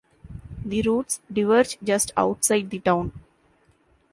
[0.65, 3.11] The routes diverge just outside the town.